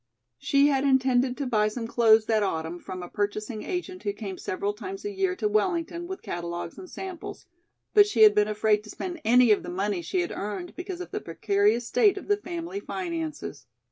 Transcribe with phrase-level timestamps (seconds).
[0.39, 4.39] She had intended to buy some clothes that autumn from a purchasing agent who came
[4.39, 7.45] several times a year to Wellington with catalogues and samples,
[7.93, 11.01] but she had been afraid to spend any of the money she had earned because
[11.01, 13.67] of the precarious state of the family finances.